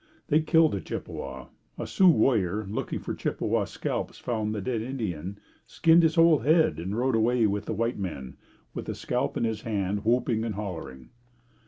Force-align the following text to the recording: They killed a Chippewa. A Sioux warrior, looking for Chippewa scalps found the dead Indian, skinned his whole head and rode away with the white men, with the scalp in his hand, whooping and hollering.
They 0.29 0.39
killed 0.41 0.73
a 0.73 0.81
Chippewa. 0.81 1.49
A 1.77 1.85
Sioux 1.85 2.09
warrior, 2.09 2.65
looking 2.65 2.97
for 2.97 3.13
Chippewa 3.13 3.65
scalps 3.65 4.17
found 4.17 4.51
the 4.55 4.59
dead 4.59 4.81
Indian, 4.81 5.37
skinned 5.67 6.01
his 6.01 6.15
whole 6.15 6.39
head 6.39 6.79
and 6.79 6.97
rode 6.97 7.13
away 7.13 7.45
with 7.45 7.65
the 7.67 7.73
white 7.73 7.99
men, 7.99 8.35
with 8.73 8.85
the 8.85 8.95
scalp 8.95 9.37
in 9.37 9.43
his 9.43 9.61
hand, 9.61 10.03
whooping 10.03 10.43
and 10.43 10.55
hollering. 10.55 11.09